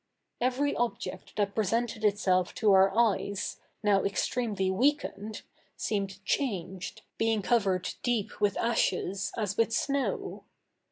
Every 0.41 0.75
object 0.77 1.35
that 1.35 1.53
presented 1.53 2.03
itself 2.03 2.55
to 2.55 2.71
our 2.71 2.89
eyes, 2.97 3.57
now 3.83 4.03
extremely 4.03 4.71
weakened, 4.71 5.43
seemed 5.77 6.25
changed, 6.25 7.03
being 7.19 7.43
covered 7.43 7.93
deep 8.01 8.41
with 8.41 8.57
ashes 8.57 9.31
as 9.37 9.57
with 9.57 9.71
snow. 9.71 10.43